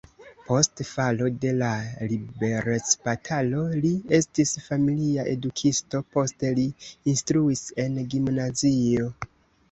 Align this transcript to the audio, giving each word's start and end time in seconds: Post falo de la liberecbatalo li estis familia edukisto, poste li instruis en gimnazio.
Post 0.45 0.81
falo 0.91 1.25
de 1.41 1.49
la 1.57 1.67
liberecbatalo 2.13 3.65
li 3.83 3.91
estis 4.19 4.53
familia 4.69 5.25
edukisto, 5.33 6.01
poste 6.15 6.51
li 6.61 6.65
instruis 7.13 7.63
en 7.85 8.01
gimnazio. 8.15 9.11